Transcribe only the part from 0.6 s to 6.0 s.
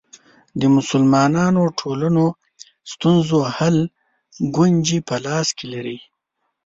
مسلمانو ټولنو ستونزو حل کونجي په لاس کې لري.